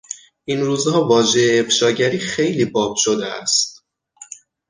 [0.45, 3.85] این روزها واژهی افشاگری خیلی باب شده است.